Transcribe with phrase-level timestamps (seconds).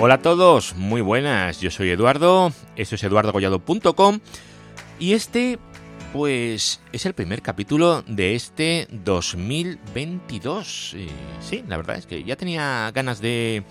[0.00, 4.20] Hola a todos, muy buenas, yo soy Eduardo, esto es eduardogollado.com
[5.00, 5.58] y este
[6.12, 10.96] pues es el primer capítulo de este 2022.
[11.40, 13.64] sí, la verdad es que ya tenía ganas de,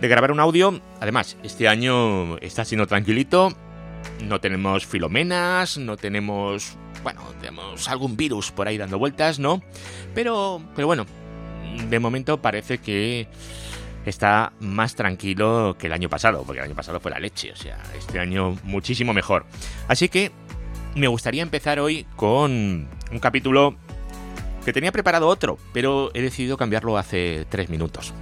[0.00, 3.52] de grabar un audio, además este año está siendo tranquilito,
[4.24, 9.62] no tenemos filomenas, no tenemos, bueno, tenemos algún virus por ahí dando vueltas, ¿no?
[10.16, 11.06] Pero, pero bueno,
[11.88, 13.28] de momento parece que
[14.06, 17.56] está más tranquilo que el año pasado, porque el año pasado fue la leche, o
[17.56, 19.46] sea, este año muchísimo mejor.
[19.88, 20.32] Así que
[20.94, 23.76] me gustaría empezar hoy con un capítulo
[24.64, 28.12] que tenía preparado otro, pero he decidido cambiarlo hace tres minutos.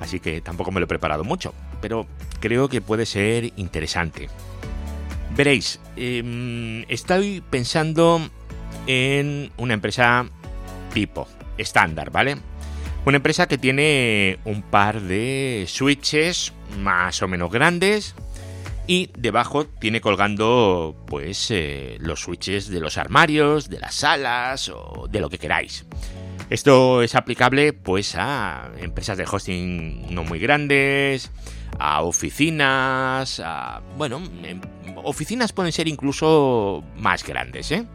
[0.00, 2.06] Así que tampoco me lo he preparado mucho, pero
[2.40, 4.28] creo que puede ser interesante.
[5.36, 8.20] Veréis, em, estoy pensando
[8.86, 10.26] en una empresa
[10.92, 12.36] tipo, estándar, ¿vale?
[13.06, 18.16] Una empresa que tiene un par de switches más o menos grandes
[18.88, 25.06] y debajo tiene colgando pues eh, los switches de los armarios, de las salas o
[25.08, 25.86] de lo que queráis.
[26.50, 31.30] Esto es aplicable pues a empresas de hosting no muy grandes,
[31.78, 34.60] a oficinas, a bueno, em,
[34.96, 37.86] oficinas pueden ser incluso más grandes, ¿eh?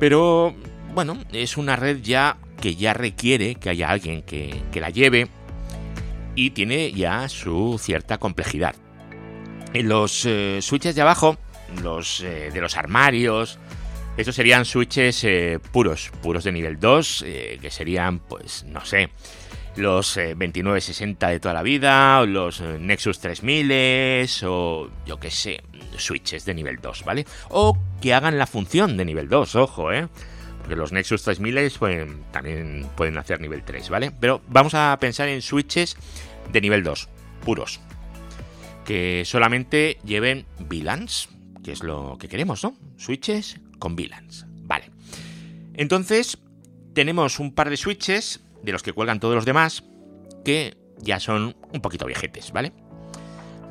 [0.00, 0.54] Pero
[0.94, 5.28] bueno, es una red ya que ya requiere que haya alguien que, la lleve
[6.34, 8.74] y tiene ya su cierta complejidad.
[9.74, 11.36] En los eh, switches de abajo,
[11.82, 13.58] los eh, de los armarios,
[14.16, 17.26] estos serían switches eh, puros, puros de nivel 2,
[17.60, 19.10] que serían, pues, no sé,
[19.76, 25.62] los 2960 de toda la vida, los Nexus 3000, o yo qué sé,
[25.98, 27.26] switches de nivel 2, ¿vale?
[27.50, 30.08] O que hagan la función de nivel 2, ojo, ¿eh?
[30.64, 31.70] Porque los Nexus 3000
[32.30, 34.10] también pueden hacer nivel 3, ¿vale?
[34.18, 35.94] Pero vamos a pensar en switches
[36.50, 37.06] de nivel 2,
[37.44, 37.80] puros.
[38.86, 41.28] Que solamente lleven VLANs,
[41.62, 42.78] que es lo que queremos, ¿no?
[42.96, 44.46] Switches con VLANs.
[44.62, 44.90] Vale.
[45.74, 46.38] Entonces,
[46.94, 49.84] tenemos un par de switches de los que cuelgan todos los demás
[50.46, 52.72] que ya son un poquito viejetes, ¿vale?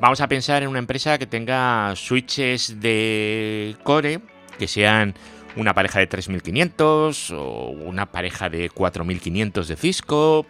[0.00, 4.20] Vamos a pensar en una empresa que tenga switches de core
[4.58, 5.14] que sean
[5.56, 10.46] una pareja de 3500 o una pareja de 4500 de Cisco,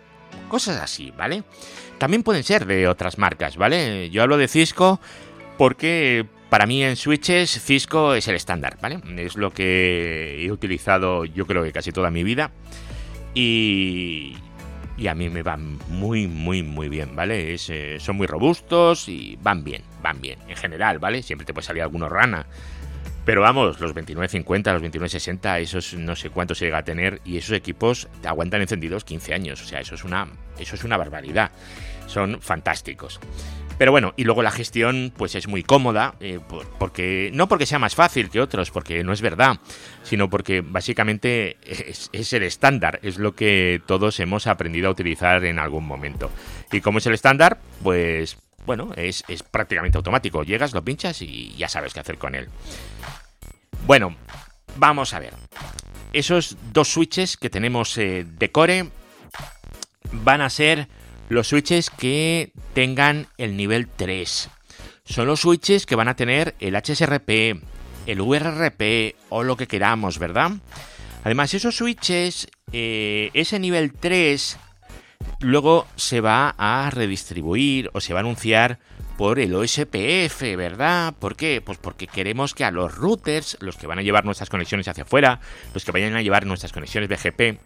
[0.49, 1.43] cosas así, ¿vale?
[1.99, 4.11] También pueden ser de otras marcas, ¿vale?
[4.11, 5.01] Yo hablo de Cisco
[5.59, 9.01] porque para mí en switches Cisco es el estándar, ¿vale?
[9.17, 12.51] Es lo que he utilizado yo creo que casi toda mi vida
[13.35, 14.37] y,
[14.97, 17.55] y a mí me van muy, muy, muy bien, ¿vale?
[17.55, 21.23] Eh, son muy robustos y van bien, van bien, en general, ¿vale?
[21.23, 22.47] Siempre te puede salir alguno rana
[23.25, 27.39] pero vamos, los 29.50, los 29.60, esos no sé cuánto se llega a tener y
[27.39, 29.63] esos equipos te aguantan encendidos 15 años.
[29.63, 31.51] O sea, eso es una, eso es una barbaridad.
[32.07, 33.21] Son fantásticos.
[33.79, 36.39] Pero bueno, y luego la gestión pues es muy cómoda, eh,
[36.79, 39.59] porque no porque sea más fácil que otros, porque no es verdad,
[40.05, 45.45] sino porque básicamente es, es, el estándar, es lo que todos hemos aprendido a utilizar
[45.45, 46.31] en algún momento.
[46.71, 50.43] Y como es el estándar, pues bueno, es, prácticamente automático.
[50.43, 52.49] Llegas, lo pinchas y ya sabes qué hacer con él.
[53.87, 54.17] Bueno,
[54.77, 55.35] vamos a ver.
[56.13, 58.89] Esos dos switches que tenemos eh, de core
[60.13, 60.89] van a ser
[61.29, 64.49] los switches que tengan el nivel 3.
[65.05, 67.63] Son los switches que van a tener el HSRP,
[68.07, 70.53] el URRP o lo que queramos, ¿verdad?
[71.25, 74.59] Además, esos switches, eh, ese nivel 3
[75.41, 78.79] luego se va a redistribuir o se va a anunciar
[79.17, 81.15] por el OSPF, ¿verdad?
[81.19, 81.61] ¿Por qué?
[81.65, 85.05] Pues porque queremos que a los routers, los que van a llevar nuestras conexiones hacia
[85.05, 85.41] afuera,
[85.73, 87.59] los que vayan a llevar nuestras conexiones BGP,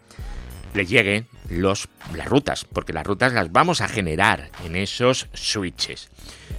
[0.73, 1.87] les lleguen las
[2.25, 6.09] rutas, porque las rutas las vamos a generar en esos switches.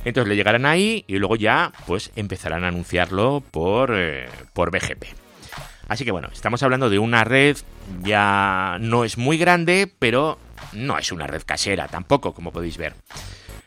[0.05, 5.20] Entonces le llegarán ahí y luego ya pues empezarán a anunciarlo por, eh, por BGP.
[5.91, 7.57] Así que bueno, estamos hablando de una red
[8.05, 10.39] ya no es muy grande, pero
[10.73, 12.95] no es una red casera tampoco, como podéis ver.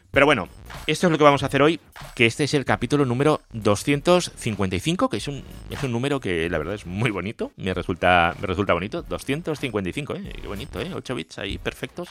[0.10, 0.48] Pero bueno,
[0.88, 1.82] esto es lo que vamos a hacer hoy,
[2.16, 6.60] que este es el capítulo número 255, que es un, es un número que la
[6.60, 10.34] verdad es muy bonito, me resulta, me resulta bonito, 255, ¿eh?
[10.42, 10.92] Qué bonito, ¿eh?
[10.96, 12.08] 8 bits ahí perfectos.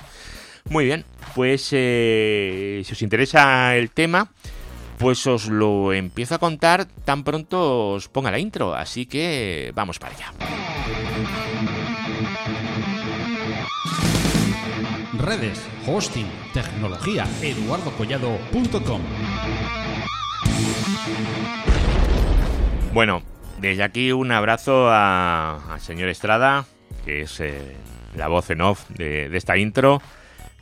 [0.68, 4.30] Muy bien, pues eh, si os interesa el tema,
[4.98, 9.98] pues os lo empiezo a contar tan pronto os ponga la intro, así que vamos
[9.98, 10.32] para allá.
[15.22, 19.00] redes, hosting, tecnología, eduardocollado.com.
[22.92, 23.22] Bueno,
[23.58, 26.66] desde aquí un abrazo al señor Estrada,
[27.04, 27.76] que es eh,
[28.16, 30.02] la voz en off de, esta intro,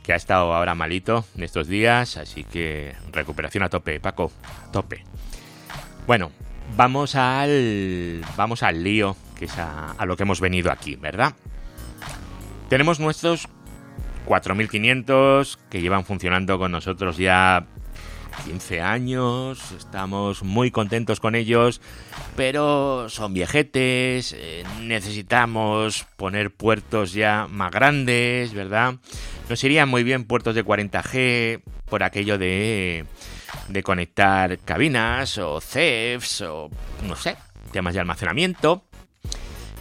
[0.03, 4.31] que ha estado ahora malito en estos días, así que recuperación a tope, Paco,
[4.71, 5.03] tope.
[6.07, 6.31] Bueno,
[6.75, 11.33] vamos al vamos al lío, que es a, a lo que hemos venido aquí, ¿verdad?
[12.69, 13.47] Tenemos nuestros
[14.25, 17.65] 4500 que llevan funcionando con nosotros ya
[18.45, 21.81] 15 años, estamos muy contentos con ellos,
[22.35, 28.95] pero son viejetes, eh, necesitamos poner puertos ya más grandes, ¿verdad?
[29.49, 33.05] Nos irían muy bien puertos de 40G por aquello de,
[33.83, 36.69] conectar cabinas o CEFs o
[37.03, 37.35] no sé,
[37.71, 38.85] temas de almacenamiento.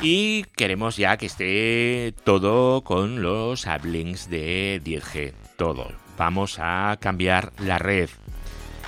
[0.03, 5.35] Y queremos ya que esté todo con los uplinks de 10G.
[5.57, 5.93] Todo.
[6.17, 8.09] Vamos a cambiar la red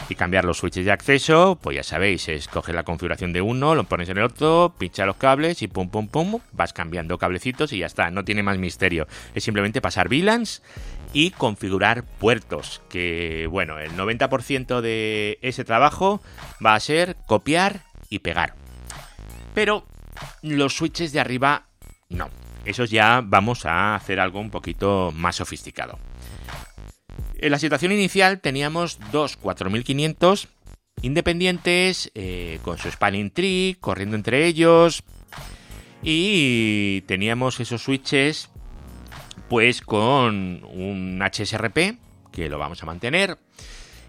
[0.08, 3.84] y cambiar los switches de acceso, pues ya sabéis, escoge la configuración de uno, lo
[3.84, 7.78] pones en el otro, pincha los cables y pum pum pum, vas cambiando cablecitos y
[7.78, 9.06] ya está, no tiene más misterio.
[9.34, 10.62] Es simplemente pasar VLANs
[11.12, 16.22] y configurar puertos, que bueno, el 90% de ese trabajo
[16.64, 18.54] va a ser copiar y pegar.
[19.54, 19.87] Pero
[20.43, 21.66] los switches de arriba
[22.08, 22.28] no.
[22.64, 25.99] Esos ya vamos a hacer algo un poquito más sofisticado.
[27.43, 30.47] En la situación inicial teníamos dos 4500
[31.03, 35.03] independientes eh, con su spanning tree corriendo entre ellos
[36.05, 38.49] y teníamos esos switches
[39.49, 41.99] pues con un HSRP
[42.31, 43.37] que lo vamos a mantener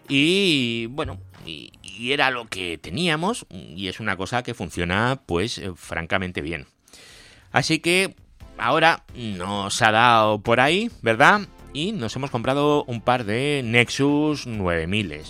[0.08, 1.72] y bueno y,
[2.12, 6.68] era lo que teníamos y es una cosa que funciona pues eh, francamente bien.
[7.52, 8.16] Así que
[8.60, 14.48] ahora nos ha dado por ahí verdad y nos hemos comprado un par de Nexus
[14.48, 15.22] 9000.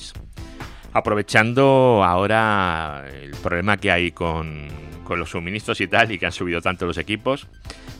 [0.91, 4.67] Aprovechando ahora el problema que hay con,
[5.03, 7.47] con los suministros y tal, y que han subido tanto los equipos.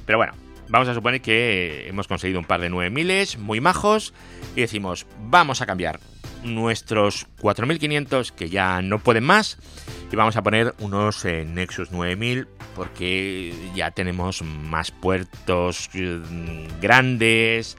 [0.06, 0.34] Pero bueno,
[0.70, 4.14] vamos a suponer que hemos conseguido un par de 9000 muy majos
[4.56, 6.00] y decimos, vamos a cambiar
[6.44, 9.58] nuestros 4500 que ya no pueden más
[10.12, 17.78] y vamos a poner unos eh, Nexus 9000 porque ya tenemos más puertos mm, grandes,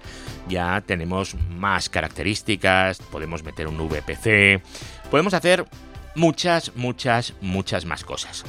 [0.49, 4.63] ya tenemos más características, podemos meter un VPC,
[5.11, 5.67] podemos hacer
[6.15, 8.45] muchas, muchas, muchas más cosas.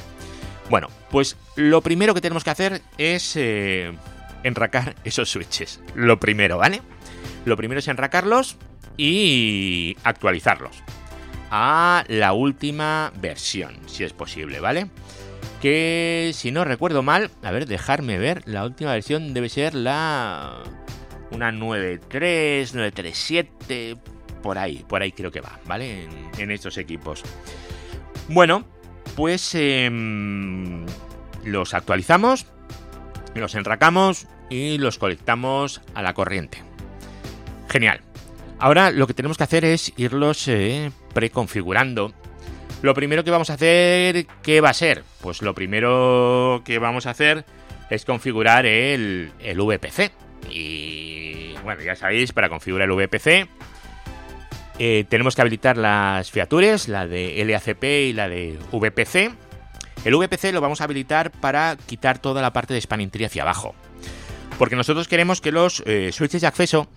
[0.68, 3.92] Bueno, pues lo primero que tenemos que hacer es eh,
[4.42, 5.80] enracar esos switches.
[5.94, 6.82] Lo primero, ¿vale?
[7.44, 8.56] Lo primero es enracarlos
[8.96, 10.82] y actualizarlos
[11.50, 14.88] a la última versión, si es posible, ¿vale?
[15.60, 20.62] Que si no recuerdo mal, a ver, dejarme ver, la última versión debe ser la
[21.30, 23.98] una 9.3, 9.3.7,
[24.42, 26.08] por ahí, por ahí creo que va, ¿vale?
[26.38, 27.22] En, estos equipos.
[28.28, 28.64] Bueno,
[29.16, 30.84] pues em,
[31.44, 32.46] los actualizamos,
[33.34, 36.62] los enracamos y los conectamos a la corriente.
[37.68, 38.00] Genial.
[38.58, 42.12] Ahora lo que tenemos que hacer es irlos eh, preconfigurando.
[42.82, 45.02] Lo primero que vamos a hacer, ¿qué va a ser?
[45.20, 47.44] Pues lo primero que vamos a hacer
[47.90, 50.12] es configurar el, VPC.
[50.50, 53.48] Y bueno, ya sabéis, para configurar el VPC
[54.78, 59.34] eh, tenemos que habilitar las features, la de LACP y la de VPC.
[60.04, 63.42] El VPC lo vamos a habilitar para quitar toda la parte de spanning tree hacia
[63.42, 63.74] abajo.
[64.58, 66.88] Porque nosotros queremos que los eh, switches de acceso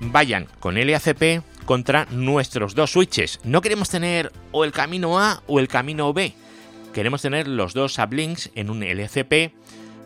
[0.00, 3.40] vayan con LACP contra nuestros dos switches.
[3.44, 6.32] No queremos tener o el camino A o el camino B.
[6.94, 9.52] Queremos tener los dos sublinks en un LACP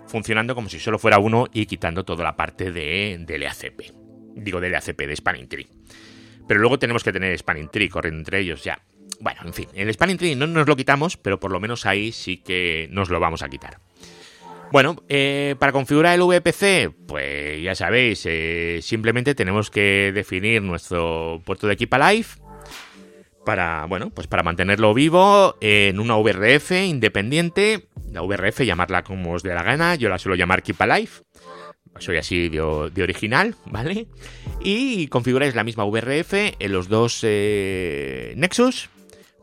[0.09, 3.81] funcionando como si solo fuera uno y quitando toda la parte de, de LACP.
[4.35, 5.69] Digo de LACP, de Spanning Tree.
[6.49, 8.83] Pero luego tenemos que tener Spanning Tree corriendo entre ellos ya.
[9.21, 12.11] Bueno, en fin, el Spanning Tree no nos lo quitamos, pero por lo menos ahí
[12.11, 13.79] sí que nos lo vamos a quitar.
[14.73, 21.43] Bueno, eh, para configurar el VPC, pues ya sabéis, eh, simplemente tenemos que definir nuestro
[21.45, 22.29] puerto de Keep Alive
[23.45, 29.43] para, bueno, pues para mantenerlo vivo en una VRF independiente la VRF, llamarla como os
[29.43, 31.11] dé la gana, yo la suelo llamar Keep Alive,
[31.99, 34.07] soy así de, original, ¿vale?
[34.61, 38.89] Y configuráis la misma VRF en los dos eh, Nexus,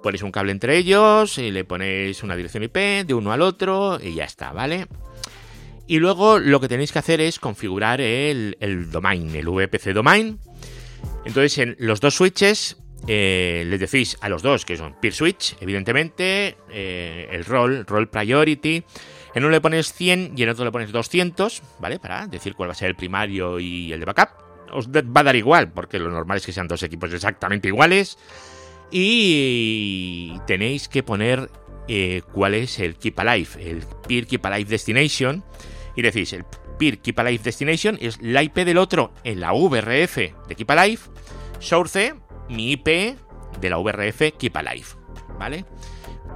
[0.04, 4.00] ponéis un cable entre ellos y le ponéis una dirección IP de uno al otro
[4.02, 4.88] y ya está, ¿vale?
[5.88, 10.40] Y luego lo que tenéis que hacer es configurar el, el domain, el VPC domain.
[11.26, 15.56] Entonces en los dos switches eh, les decís a los dos que son peer switch,
[15.62, 18.84] evidentemente, eh, el rol, role priority.
[19.34, 22.00] En uno le pones 100 y en otro le pones 200, ¿vale?
[22.00, 24.30] Para decir cuál va a ser el primario y el de backup.
[24.72, 28.18] Os va a dar igual, porque lo normal es que sean dos equipos exactamente iguales.
[28.92, 31.50] Y tenéis que poner
[31.88, 35.44] eh, cuál es el Keep Alive, el Peer Keep Alive Destination.
[35.98, 36.46] Y decís, el
[36.78, 41.02] Peer Keep Alive Destination es la IP del otro en la VRF de Keep Alive.
[41.60, 42.14] Source,
[42.50, 42.88] mi IP
[43.60, 44.86] de la VRF Keep Alive.
[45.40, 45.66] ¿Vale?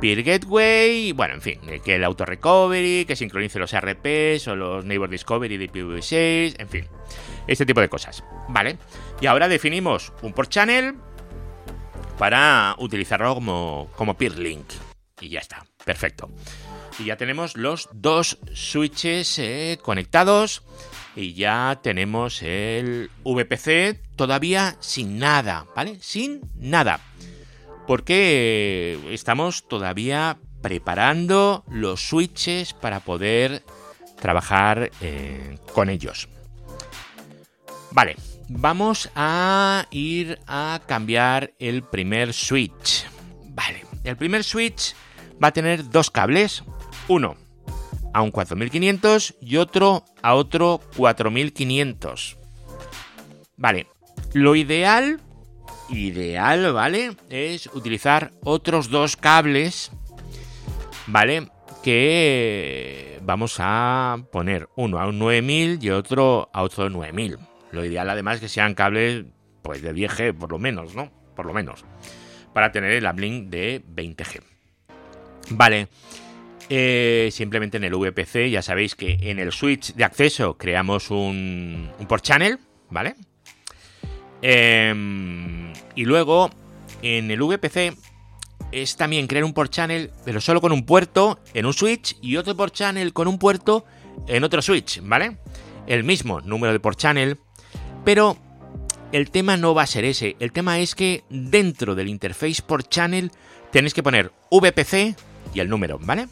[0.02, 4.84] Peer Gateway, bueno, en fin, que el Auto Recovery, que sincronice los RPs o los
[4.84, 6.88] Neighbor Discovery de IPv6, en fin,
[7.46, 8.78] este tipo de cosas, ¿vale?
[9.22, 10.96] Y ahora definimos un port channel
[12.18, 14.66] para utilizarlo como, como peer link.
[15.20, 16.32] Y ya está, perfecto.
[17.00, 20.64] Y ya tenemos los dos switches eh, conectados
[21.16, 25.98] y ya tenemos el VPC todavía sin nada, ¿vale?
[26.02, 27.00] Sin nada
[27.92, 33.64] porque estamos todavía preparando los switches para poder
[34.20, 36.30] trabajar eh, con ellos.
[37.92, 38.16] Vale,
[38.48, 43.06] vamos a ir a cambiar el primer switch.
[43.50, 44.94] Vale, el primer switch
[45.44, 46.64] va a tener dos cables,
[47.12, 47.36] uno
[48.14, 52.38] a un 4500 y otro a otro 4500.
[53.58, 53.88] Vale,
[54.34, 55.22] lo ideal
[55.92, 57.16] ideal, ¿vale?
[57.30, 59.92] Es utilizar otros dos cables,
[61.08, 61.50] ¿vale?
[61.84, 67.38] Que vamos a poner uno a un 9000 y otro a otro 9000.
[67.72, 69.26] Lo ideal además que sean cables
[69.62, 71.12] pues de 10G por lo menos, ¿no?
[71.36, 71.86] Por lo menos.
[72.54, 74.42] Para tener el uplink de 20G.
[75.52, 75.88] Vale.
[76.74, 81.92] Eh, simplemente en el VPC ya sabéis que en el switch de acceso creamos un,
[82.08, 82.60] port channel,
[82.90, 83.16] ¿vale?
[84.42, 86.50] Em, y luego
[87.02, 87.94] en el VPC
[88.72, 92.38] es también crear un port channel, pero solo con un puerto en un switch y
[92.38, 93.84] otro port channel con un puerto
[94.30, 95.40] en otro switch, ¿vale?
[95.88, 97.38] El mismo número de port channel,
[98.06, 98.38] pero
[99.12, 100.38] el tema no va a ser ese.
[100.40, 103.30] El tema es que dentro del interface port channel
[103.74, 105.18] tenéis que poner VPC
[105.54, 106.30] y el número, ¿vale?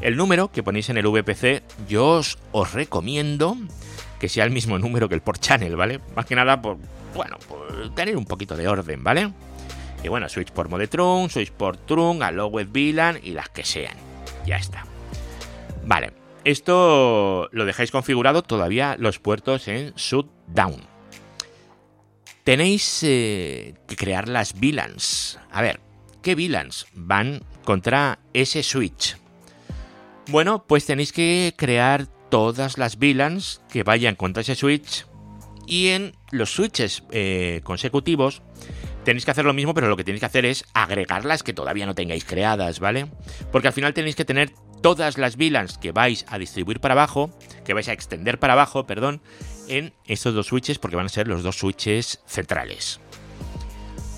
[0.00, 3.56] El número que ponéis en el VPC, yo os, recomiendo
[4.18, 6.00] que sea el mismo número que el port channel, ¿vale?
[6.16, 6.78] Más que nada por,
[7.14, 9.32] bueno, por tener un poquito de orden, ¿vale?
[10.02, 13.94] Y bueno, switch por Modetron, switch por Trunk, Allowed VLAN y las que sean.
[14.46, 14.86] Ya está.
[15.84, 16.12] Vale,
[16.44, 20.80] esto lo dejáis configurado todavía los puertos en Shutdown.
[22.44, 25.38] Tenéis eh, que crear las VLANs.
[25.50, 25.80] A ver,
[26.22, 29.19] ¿qué VLANs van contra ese switch?
[30.30, 35.04] Bueno, pues tenéis que crear todas las VLANs que vayan contra ese switch
[35.66, 38.40] y en los switches eh, consecutivos
[39.04, 41.52] tenéis que hacer lo mismo, pero lo que tenéis que hacer es agregar las que
[41.52, 43.10] todavía no tengáis creadas, ¿vale?
[43.50, 47.36] Porque al final tenéis que tener todas las VLANs que vais a distribuir para abajo,
[47.64, 49.22] que vais a extender para abajo, perdón,
[49.66, 53.00] en estos dos switches, porque van a ser los dos switches centrales.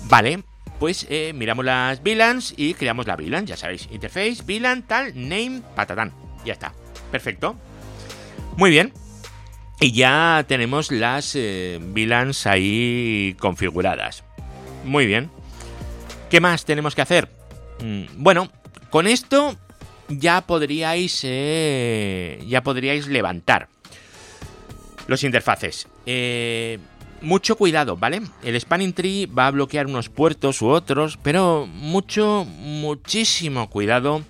[0.09, 0.43] Vale,
[0.79, 5.61] pues eh, miramos las VLANs y creamos la VLAN, ya sabéis, interface, VLAN, tal, name,
[5.75, 6.13] patatán.
[6.45, 6.73] Ya está,
[7.11, 7.55] perfecto.
[8.57, 8.93] Muy bien,
[9.79, 14.23] y ya tenemos las eh, VLANs ahí configuradas.
[14.85, 15.29] Muy bien.
[16.29, 17.29] ¿Qué más tenemos que hacer?
[17.81, 18.49] Mm, bueno,
[18.89, 19.57] con esto
[20.07, 23.67] ya podríais, eh, ya podríais levantar
[25.07, 25.87] los interfaces.
[26.05, 26.79] Eh,
[27.23, 28.21] mucho cuidado, ¿vale?
[28.43, 34.23] El spanning tree va a bloquear unos puertos u otros, pero mucho, muchísimo cuidado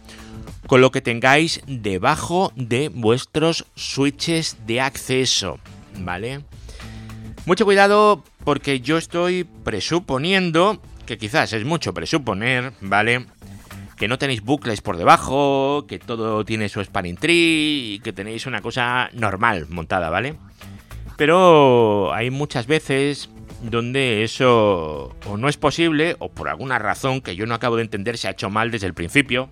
[0.68, 5.60] con lo que tengáis debajo de vuestros switches de acceso,
[6.00, 6.42] ¿vale?
[7.46, 13.26] Mucho cuidado porque yo estoy presuponiendo, que quizás es mucho presuponer, ¿vale?
[13.98, 18.46] Que no tenéis bucles por debajo, que todo tiene su spanning tree y que tenéis
[18.46, 20.36] una cosa normal montada, ¿vale?
[21.18, 23.30] Pero hay muchas veces
[23.62, 27.84] donde eso o no es posible o por alguna razón que yo no acabo de
[27.84, 29.50] entender se ha hecho mal desde el principio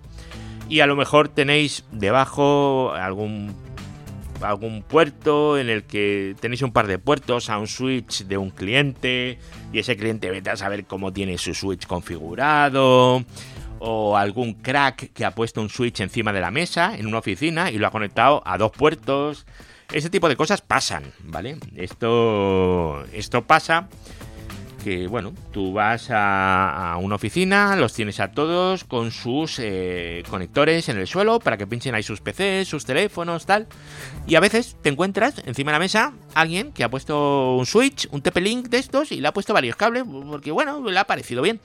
[0.68, 3.54] y a lo mejor tenéis debajo algún
[4.42, 8.50] algún puerto en el que tenéis un par de puertos a un switch de un
[8.50, 9.38] cliente
[9.72, 13.24] y ese cliente vete a saber cómo tiene su switch configurado
[13.78, 17.70] o algún crack que ha puesto un switch encima de la mesa en una oficina
[17.70, 19.46] y lo ha conectado a dos puertos.
[19.92, 21.58] Ese tipo de cosas pasan, ¿vale?
[21.76, 23.88] Esto esto pasa
[24.82, 30.88] que, bueno, tú vas a, una oficina, los tienes a todos con sus eh, conectores
[30.88, 33.68] en el suelo para que pinchen ahí sus PCs, sus teléfonos, tal.
[34.26, 38.08] Y a veces te encuentras encima de la mesa alguien que ha puesto un switch,
[38.10, 41.42] un TP-Link de estos y le ha puesto varios cables porque, bueno, le ha parecido
[41.42, 41.60] bien.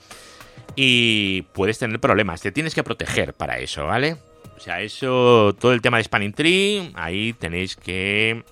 [0.76, 4.18] Y puedes tener problemas, te tienes que proteger para eso, ¿vale?
[4.56, 8.44] O sea, eso, todo el tema de Spanning Tree, ahí tenéis que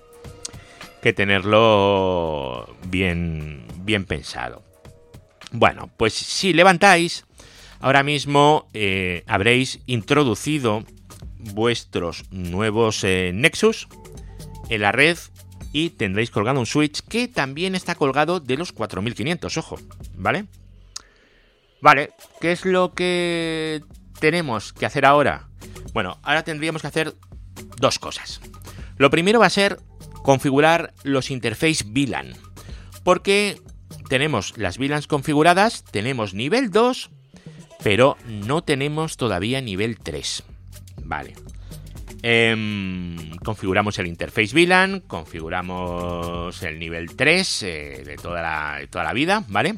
[1.06, 4.64] que tenerlo bien, bien pensado.
[5.52, 7.24] Bueno, pues si levantáis,
[7.78, 10.84] ahora mismo eh, habréis introducido
[11.38, 13.86] vuestros nuevos eh, Nexus
[14.68, 15.16] en la red
[15.72, 19.78] y tendréis colgado un switch que también está colgado de los 4500, ojo,
[20.16, 20.46] ¿vale?
[21.80, 23.80] Vale, ¿qué es lo que
[24.18, 25.46] tenemos que hacer ahora?
[25.92, 27.14] Bueno, ahora tendríamos que hacer
[27.78, 28.40] dos cosas.
[28.96, 29.78] Lo primero va a ser
[30.22, 32.34] configurar los interface VLAN,
[33.04, 33.60] porque
[34.08, 37.10] tenemos las VLANs configuradas, tenemos nivel 2,
[37.82, 40.42] pero no tenemos todavía nivel 3.
[41.04, 41.34] Vale.
[42.22, 49.12] Em, configuramos el interface VLAN, configuramos el nivel 3 eh, de, toda la, toda la
[49.12, 49.74] vida, ¿vale?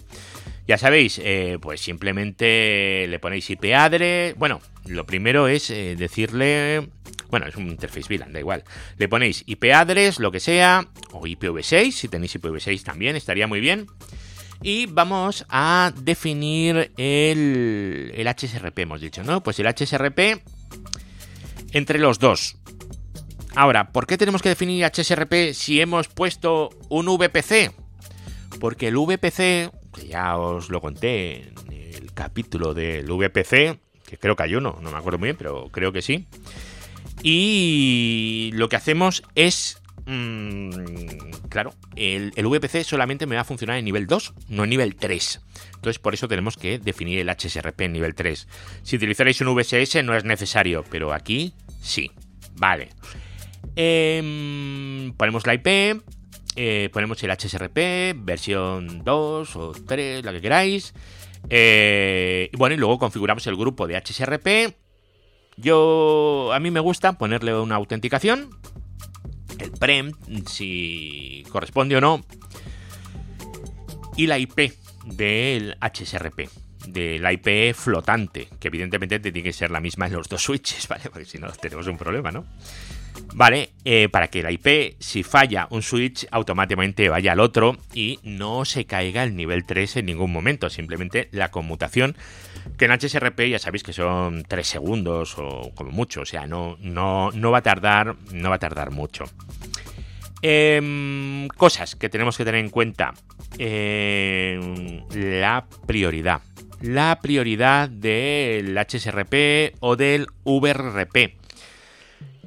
[0.67, 4.35] Ya sabéis, eh, pues simplemente le ponéis IP address.
[4.37, 6.89] Bueno, lo primero es eh, decirle.
[7.31, 8.65] Bueno, es un interface VLAN, da igual.
[8.97, 13.61] Le ponéis IP address, lo que sea, o IPv6, si tenéis IPv6 también, estaría muy
[13.61, 13.87] bien.
[14.63, 19.43] Y vamos a definir el, el HSRP, hemos dicho, ¿no?
[19.43, 20.43] Pues el HSRP
[21.73, 22.57] entre los dos.
[23.55, 27.73] Ahora, ¿por qué tenemos que definir HSRP si hemos puesto un VPC?
[28.61, 34.37] Porque el VPC, que ya os lo conté en el capítulo del VPC, que creo
[34.37, 36.27] que hay uno, no me acuerdo muy bien, pero creo que sí.
[37.23, 43.85] Y lo que hacemos es mm, claro, el, VPC solamente me va a funcionar en
[43.85, 45.41] nivel 2, no en nivel 3.
[45.77, 48.49] Entonces, por eso tenemos que definir el HSRP en nivel 3.
[48.83, 52.11] Si utilizaréis un VSS no es necesario, pero aquí sí.
[52.57, 52.89] Vale.
[53.77, 56.03] Eh, ponemos la IP,
[56.57, 60.93] eh, ponemos el HSRP, versión 2 o 3, la que queráis.
[61.51, 64.77] Eh, bueno, y luego configuramos el grupo de HSRP.
[65.57, 68.51] Yo, a mí me gusta ponerle una autenticación,
[69.59, 70.13] el prem,
[70.47, 72.25] si corresponde o no,
[74.17, 74.73] y la IP
[75.05, 76.49] del HSRP,
[76.89, 80.89] de la IP flotante, que evidentemente tiene que ser la misma en los dos switches,
[80.89, 81.05] ¿vale?
[81.11, 82.45] Porque si no tenemos un problema, ¿no?
[83.35, 88.19] Vale, eh, para que la IP, si falla un switch, automáticamente vaya al otro y
[88.25, 90.69] no se caiga el nivel 3 en ningún momento.
[90.71, 92.17] Simplemente la conmutación,
[92.77, 96.23] que en HSRP ya sabéis que son 3 segundos o como mucho.
[96.23, 98.17] O sea, no, no, no va a tardar.
[98.33, 99.25] No va a tardar mucho.
[100.43, 103.15] Eh, cosas que tenemos que tener en cuenta.
[103.59, 106.43] Eh, la prioridad.
[106.81, 111.38] La prioridad del HSRP o del VRP.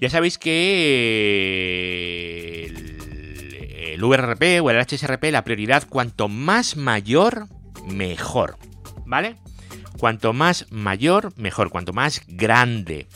[0.01, 2.65] Ya sabéis que
[3.93, 7.45] el, VRP o el HSRP, la prioridad, cuanto más mayor,
[7.85, 8.57] mejor.
[9.05, 9.35] ¿Vale?
[9.99, 11.69] Cuanto más mayor, mejor.
[11.69, 13.07] Cuanto más grande.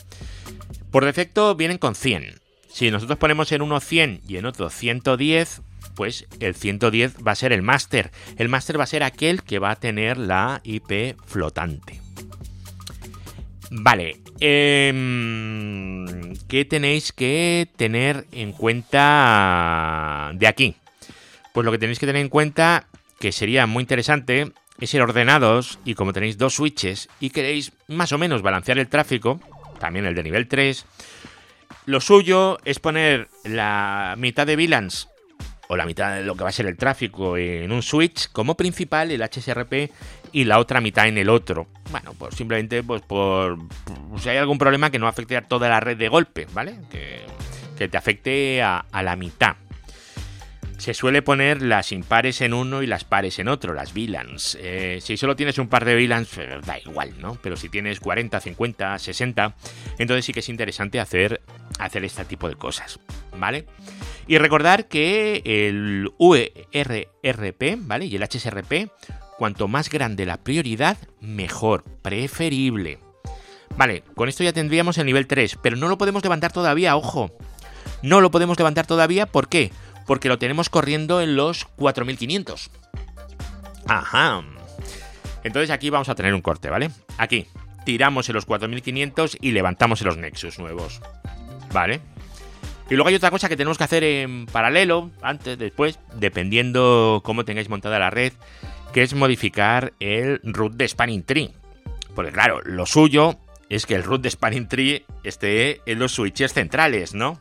[0.92, 2.40] Por defecto vienen con 100.
[2.68, 5.62] Si nosotros ponemos en uno 100 y en otro 110,
[5.96, 8.12] pues el 110 va a ser el máster.
[8.36, 12.00] El máster va a ser aquel que va a tener la IP flotante.
[13.72, 14.25] Vale.
[14.40, 14.92] Eh,
[16.48, 20.76] ¿Qué tenéis que tener en cuenta de aquí?
[21.52, 22.86] Pues lo que tenéis que tener en cuenta,
[23.18, 28.12] que sería muy interesante, es ir ordenados y como tenéis dos switches y queréis más
[28.12, 29.40] o menos balancear el tráfico,
[29.80, 30.84] también el de nivel 3,
[31.86, 35.08] lo suyo es poner la mitad de VLANs
[35.68, 38.56] o la mitad de lo que va a ser el tráfico en un switch como
[38.56, 39.90] principal, el HSRP,
[40.32, 41.66] y la otra mitad en el otro.
[41.90, 43.58] Bueno, pues simplemente pues por,
[44.18, 46.76] si hay algún problema que no afecte a toda la red de golpe, ¿vale?
[46.90, 47.24] Que,
[47.76, 49.56] que te afecte a, la mitad.
[50.78, 54.58] Se suele poner las impares en uno y las pares en otro, las VLANs.
[54.60, 57.38] Eh, si solo tienes un par de VLANs, eh, da igual, ¿no?
[57.42, 59.54] Pero si tienes 40, 50, 60,
[59.98, 61.40] entonces sí que es interesante hacer,
[61.78, 63.00] hacer este tipo de cosas,
[63.38, 63.64] ¿vale?
[64.28, 68.06] Y recordar que el VRRP, ¿vale?
[68.06, 68.90] Y el HSRP,
[69.38, 72.98] cuanto más grande la prioridad, mejor, preferible.
[73.76, 77.30] Vale, con esto ya tendríamos el nivel 3, pero no lo podemos levantar todavía, ojo.
[78.02, 79.70] No lo podemos levantar todavía, ¿por qué?
[80.06, 82.70] Porque lo tenemos corriendo en los 4500.
[83.86, 84.42] Ajá.
[85.44, 86.90] Entonces aquí vamos a tener un corte, ¿vale?
[87.18, 87.46] Aquí,
[87.84, 91.00] tiramos en los 4500 y levantamos en los Nexus nuevos.
[91.72, 92.00] ¿Vale?
[92.88, 97.44] Y luego hay otra cosa que tenemos que hacer en paralelo, antes, después, dependiendo cómo
[97.44, 98.32] tengáis montada la red,
[98.92, 101.50] que es modificar el root de Spanning Tree.
[102.14, 106.52] Porque claro, lo suyo es que el root de Spanning Tree esté en los switches
[106.52, 107.36] centrales, ¿no?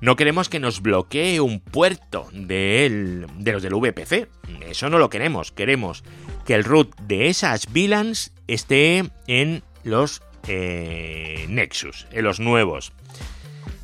[0.00, 4.28] No queremos que nos bloquee un puerto de, de los del VPC.
[4.68, 5.52] Eso no lo queremos.
[5.52, 6.02] Queremos
[6.44, 12.92] que el root de esas VLANs esté en los eh, Nexus, en los nuevos.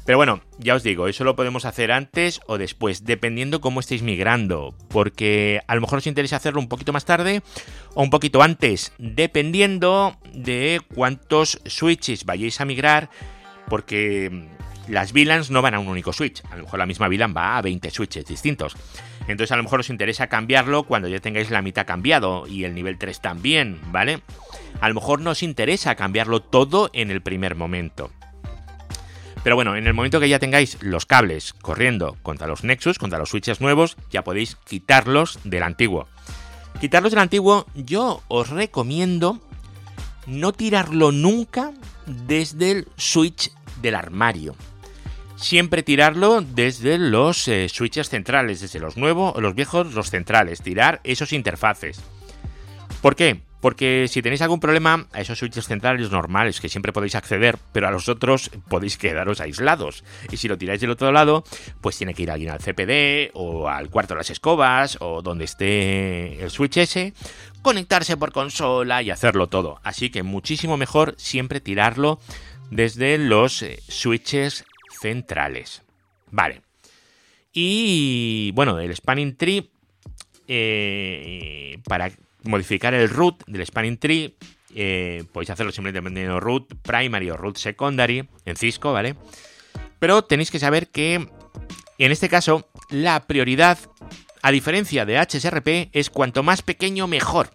[0.08, 4.00] Pero bueno, ya os digo, eso lo podemos hacer antes o después, dependiendo cómo estéis
[4.00, 7.42] migrando, porque a lo mejor os interesa hacerlo un poquito más tarde
[7.92, 13.10] o un poquito antes, dependiendo de cuántos switches vayáis a migrar,
[13.68, 14.46] porque
[14.88, 16.42] las VLANs no van a un único switch.
[16.50, 18.76] A lo mejor la misma VLAN va a 20 switches distintos.
[19.26, 22.74] Entonces a lo mejor os interesa cambiarlo cuando ya tengáis la mitad cambiado y el
[22.74, 24.22] nivel 3 también, ¿vale?
[24.80, 28.10] A lo mejor no os interesa cambiarlo todo en el primer momento.
[29.42, 33.18] Pero bueno, en el momento que ya tengáis los cables corriendo contra los Nexus, contra
[33.18, 36.08] los switches nuevos, ya podéis quitarlos del antiguo.
[36.80, 39.40] Quitarlos del antiguo, yo os recomiendo
[40.26, 41.72] no tirarlo nunca
[42.06, 44.54] desde el switch del armario.
[45.36, 50.62] Siempre tirarlo desde los eh, switches centrales, desde los nuevos los viejos, los centrales.
[50.62, 52.00] Tirar esos interfaces.
[53.00, 53.40] ¿Por qué?
[53.60, 57.88] Porque si tenéis algún problema, a esos switches centrales normales que siempre podéis acceder, pero
[57.88, 60.04] a los otros podéis quedaros aislados.
[60.30, 61.44] Y si lo tiráis del otro lado,
[61.80, 65.44] pues tiene que ir alguien al CPD o al cuarto de las escobas o donde
[65.44, 67.14] esté el switch ese,
[67.62, 69.80] conectarse por consola y hacerlo todo.
[69.82, 72.20] Así que muchísimo mejor siempre tirarlo
[72.70, 74.64] desde los eh, switches
[75.00, 75.82] centrales.
[76.30, 76.62] Vale.
[77.52, 79.70] Y bueno, el spanning tree
[80.46, 82.10] eh, para
[82.44, 84.36] modificar el root del spanning tree,
[84.74, 89.16] eh, podéis hacerlo simplemente poniendo root primary o root secondary en Cisco, ¿vale?
[89.98, 91.26] Pero tenéis que saber que
[91.98, 93.78] en este caso la prioridad,
[94.42, 97.50] a diferencia de HSRP, es cuanto más pequeño mejor.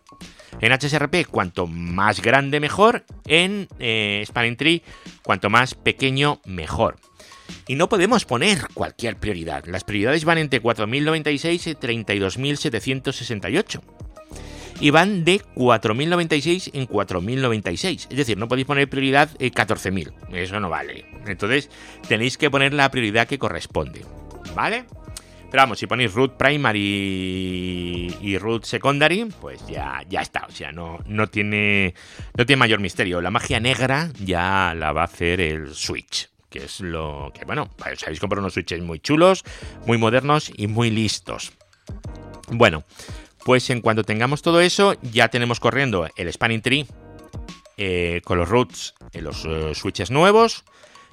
[0.59, 3.05] En HSRP, cuanto más grande mejor.
[3.25, 4.83] En eh, Spanning Tree,
[5.23, 6.97] cuanto más pequeño mejor.
[7.67, 9.65] Y no podemos poner cualquier prioridad.
[9.65, 13.81] Las prioridades van entre 4096 y 32768
[14.83, 18.07] y van de 4.096 en 4.096.
[18.09, 20.11] Es decir, no podéis poner prioridad 14.000.
[20.33, 21.05] Eso no vale.
[21.25, 21.69] Entonces
[22.09, 24.05] tenéis que poner la prioridad que corresponde.
[24.53, 24.83] ¿Vale?
[25.49, 30.47] Pero vamos, si ponéis root primary y root secondary, pues ya, ya está.
[30.49, 31.93] O sea, no, no, tiene,
[32.35, 33.21] no tiene mayor misterio.
[33.21, 36.29] La magia negra ya la va a hacer el Switch.
[36.49, 39.45] Que es lo que, bueno, os habéis comprado unos switches muy chulos,
[39.85, 41.53] muy modernos y muy listos.
[42.49, 42.83] Bueno,
[43.45, 46.85] pues en cuanto tengamos todo eso, ya tenemos corriendo el Spanning Tree
[47.77, 50.63] eh, con los roots en los eh, switches nuevos.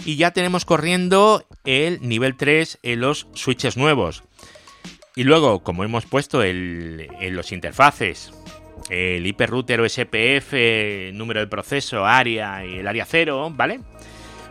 [0.04, 4.22] Y ya tenemos corriendo el nivel 3 en los switches nuevos.
[5.14, 8.32] Y luego, como hemos puesto en los interfaces,
[8.88, 10.54] el IP router o SPF,
[11.12, 13.80] número de proceso, área y el área 0, ¿vale?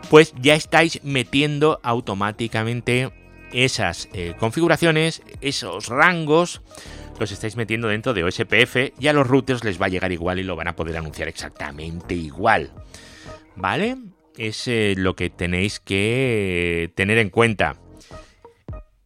[0.09, 3.11] Pues ya estáis metiendo automáticamente
[3.51, 6.61] esas eh, configuraciones, esos rangos
[7.19, 10.39] los estáis metiendo dentro de OSPF y a los routers les va a llegar igual
[10.39, 12.71] y lo van a poder anunciar exactamente igual.
[13.55, 13.97] ¿Vale?
[14.38, 17.75] Es eh, lo que tenéis que tener en cuenta.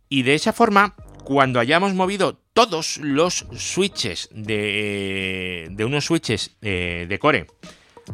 [0.10, 7.08] Y de esa forma, cuando hayamos movido todos los switches de, de unos switches eh,
[7.10, 7.48] de core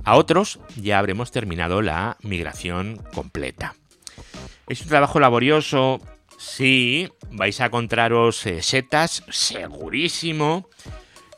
[0.05, 3.75] a otros, ya habremos terminado la migración completa.
[4.67, 5.99] Es un trabajo laborioso,
[6.39, 10.69] Sí, vais a encontraros eh, setas, segurísimo.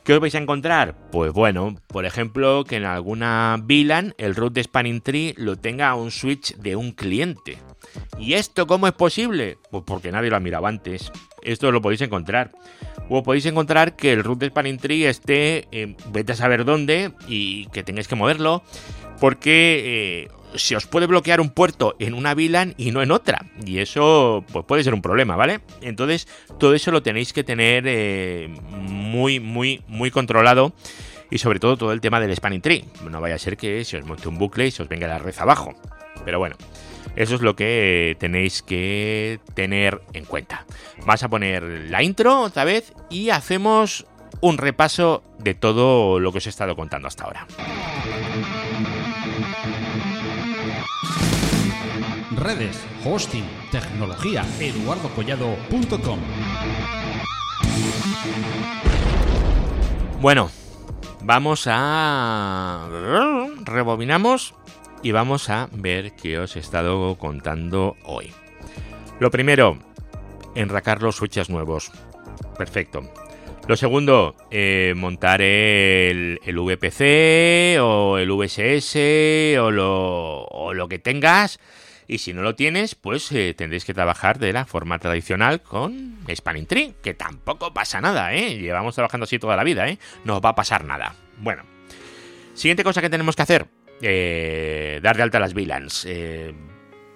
[0.04, 0.96] ¿Qué os vais a encontrar?
[1.12, 5.96] Pues bueno, por ejemplo, que en alguna VLAN el root de Spanning Tree lo tenga
[5.96, 7.58] un switch de un cliente.
[8.20, 9.58] ¿Y esto cómo es posible?
[9.72, 11.12] Pues porque nadie lo ha mirado antes.
[11.42, 12.52] Esto lo podéis encontrar.
[13.10, 17.12] O podéis encontrar que el root de Spanning Tree esté, eh, vete a saber dónde
[17.28, 18.62] y que tengáis que moverlo.
[19.20, 23.46] Porque eh, se os puede bloquear un puerto en una VLAN y no en otra.
[23.66, 25.62] Y eso pues, puede ser un problema, ¿vale?
[25.82, 26.28] Entonces,
[26.60, 30.74] todo eso lo tenéis que tener eh, muy, muy, muy controlado.
[31.30, 32.84] Y sobre todo todo el tema del spanning tree.
[33.10, 35.18] No vaya a ser que se os monte un bucle y se os venga la
[35.18, 35.74] red abajo.
[36.26, 36.58] Pero bueno,
[37.16, 40.66] eso es lo que tenéis que tener en cuenta.
[41.06, 44.06] Vas a poner la intro otra vez y hacemos
[44.42, 47.48] un repaso de todo lo que os he estado contando hasta ahora.
[52.32, 56.20] Redes, hosting, tecnología, eduardocollado.com.
[60.22, 60.50] Bueno,
[61.24, 62.88] vamos a...
[63.66, 64.54] Rebobinamos
[65.04, 68.32] y vamos a ver qué os he estado contando hoy.
[69.20, 69.78] Lo primero,
[70.56, 71.92] enracar los switches nuevos.
[72.58, 73.02] Perfecto.
[73.68, 78.96] Lo segundo, eh, montar el, VPC o el VSS
[79.60, 81.60] o lo, o lo que tengas
[82.12, 86.18] y si no lo tienes, pues eh, tendréis que trabajar de la forma tradicional con
[86.30, 88.58] Spanning Tree, que tampoco pasa nada, ¿eh?
[88.58, 89.98] Llevamos trabajando así toda la vida, ¿eh?
[90.26, 91.16] No va a pasar nada.
[91.38, 91.64] Bueno,
[92.54, 93.68] siguiente cosa que tenemos que hacer,
[94.02, 96.06] eh, dar de alta las VLANs.
[96.06, 96.54] Eh,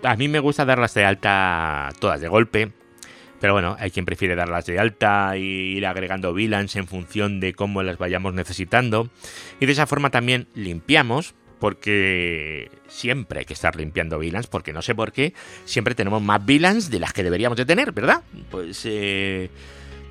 [0.01, 2.71] a mí me gusta darlas de alta todas de golpe,
[3.41, 7.53] pero bueno, hay quien prefiere darlas de alta e ir agregando VLANs en función de
[7.53, 9.09] cómo las vayamos necesitando.
[9.59, 14.81] Y de esa forma también limpiamos porque siempre hay que estar limpiando VLANs, porque no
[14.81, 15.33] sé por qué
[15.65, 18.21] siempre tenemos más VLANs de las que deberíamos de tener, ¿verdad?
[18.51, 19.49] Pues eh,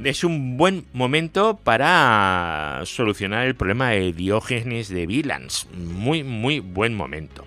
[0.02, 5.68] es un buen momento para solucionar el problema de diógenes de VLANs.
[5.76, 7.44] Muy, muy buen momento.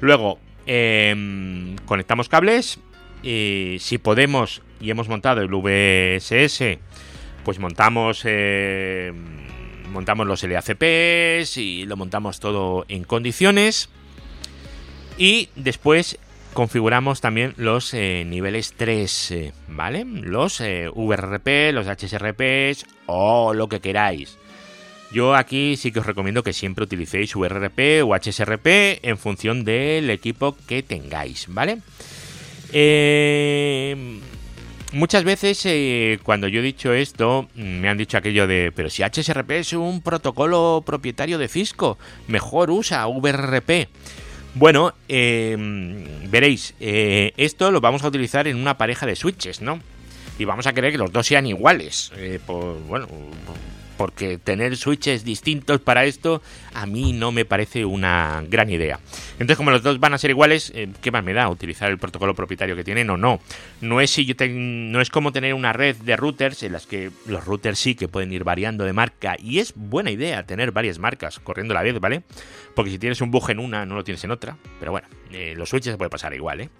[0.00, 2.78] Luego, em, conectamos cables.
[3.22, 6.78] Y si podemos y hemos montado el VSS,
[7.44, 9.47] pues montamos, em,
[9.88, 13.88] montamos los LACPs y lo montamos todo en condiciones.
[15.16, 16.18] Y después
[16.54, 20.04] configuramos también los eh, niveles 3, eh, ¿vale?
[20.04, 24.38] Los eh, VRP, los HSRPs o lo que queráis.
[25.10, 30.10] Yo aquí sí que os recomiendo que siempre utilicéis VRP o HSRP en función del
[30.10, 31.78] equipo que tengáis, ¿vale?
[34.92, 39.50] Muchas veces cuando yo he dicho esto me han dicho aquello de, pero si HSRP
[39.52, 43.88] es un protocolo propietario de Cisco, mejor usa VRP.
[44.54, 49.80] Bueno, em, veréis, eh, esto lo vamos a utilizar en una pareja de switches, ¿no?
[50.38, 52.10] Y vamos a querer que los dos sean iguales.
[52.16, 53.06] Eh, por, bueno,
[53.98, 56.40] porque tener switches distintos para esto
[56.72, 59.00] a mí no me parece una gran idea.
[59.32, 61.98] Entonces, como los dos van a ser iguales, eh, ¿qué más me da utilizar el
[61.98, 63.40] protocolo propietario que tienen o no?
[63.80, 67.10] No es, si yo no es como tener una red de routers en las que
[67.26, 71.00] los routers sí que pueden ir variando de marca y es buena idea tener varias
[71.00, 72.22] marcas corriendo a la vez, ¿vale?
[72.76, 74.56] Porque si tienes un bug en una, no lo tienes en otra.
[74.78, 76.70] Pero bueno, eh, los switches se puede pasar igual, ¿eh?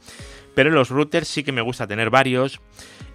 [0.54, 2.60] Pero los routers sí que me gusta tener varios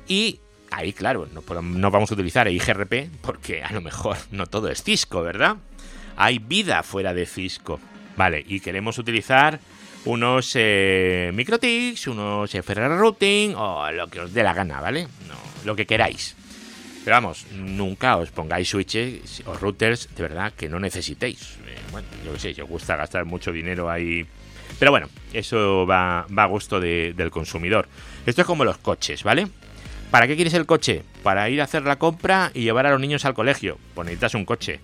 [0.08, 0.42] y
[0.76, 5.22] Ahí, claro, no, vamos a utilizar IGRP porque a lo mejor no todo es Cisco,
[5.22, 5.58] ¿verdad?
[6.18, 7.80] Hay vida fuera de Cisco.
[8.18, 9.60] Vale, y queremos utilizar
[10.06, 15.08] unos eh, MikroTiks, unos FR Routing o lo que os dé la gana, ¿vale?
[15.64, 16.36] Lo que queráis.
[17.04, 21.58] Pero vamos, nunca os pongáis switches o routers de verdad que no necesitéis.
[21.68, 24.26] Eh, bueno, yo qué sé, os gusta gastar mucho dinero ahí.
[24.80, 27.88] Pero bueno, eso va a gusto del consumidor.
[28.26, 29.48] Esto es como los coches, ¿vale?
[30.14, 31.02] ¿Para qué quieres el coche?
[31.24, 33.80] Para ir a hacer la compra y llevar a los niños al colegio.
[33.96, 34.80] Pues necesitas un coche.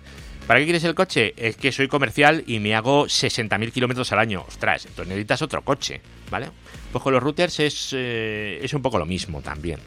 [0.48, 1.34] ¿Para qué quieres el coche?
[1.36, 4.44] Es que soy comercial y me hago 60.000 kilómetros al año.
[4.48, 6.00] Ostras, entonces necesitas otro coche,
[6.32, 6.48] ¿vale?
[6.90, 9.78] Pues con los routers es, eh, es un poco lo mismo también.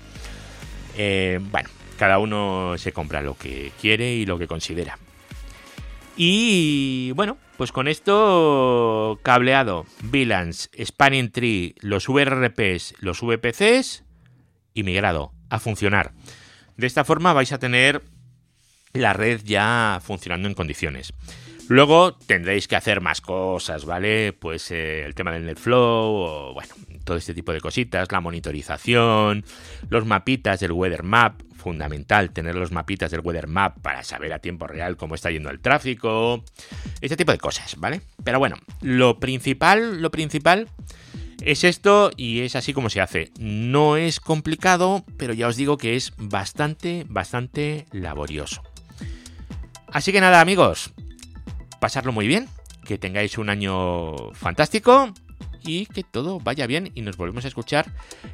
[0.96, 4.98] Eh, bueno, cada uno se compra lo que quiere y lo que considera.
[6.16, 14.04] Y bueno, pues con esto cableado, VLANs, Spanning Tree, los VRPs, los VPCs
[14.74, 16.14] y migrado a funcionar.
[16.78, 18.02] De esta forma vais a tener
[18.94, 21.14] la red ya funcionando en condiciones.
[21.70, 24.34] Luego tendréis que hacer más cosas, ¿vale?
[24.34, 26.74] Pues eh, el tema del NetFlow, bueno,
[27.06, 29.46] todo este tipo de cositas, la monitorización,
[29.90, 34.40] los mapitas del Weather Map, fundamental tener los mapitas del Weather Map para saber a
[34.40, 36.44] tiempo real cómo está yendo el tráfico,
[37.00, 38.02] este tipo de cosas, ¿vale?
[38.24, 40.68] Pero bueno, lo principal, lo principal
[41.46, 43.32] es esto y es así como se hace.
[43.40, 48.64] No es complicado, pero ya os digo que es bastante, bastante laborioso.
[49.88, 50.92] Así que nada, amigos,
[51.80, 52.48] pasarlo muy bien,
[52.86, 55.14] que tengáis un año fantástico
[55.66, 57.92] y que todo vaya bien y nos volvemos a escuchar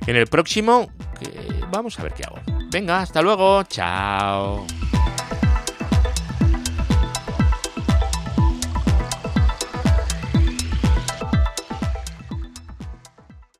[0.08, 1.30] en el próximo, que
[1.72, 2.40] vamos a ver qué hago.
[2.72, 4.66] Venga, hasta luego, chao.